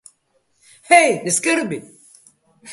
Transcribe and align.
Hej, 0.89 1.21
ne 1.25 1.31
skrbi. 1.37 1.79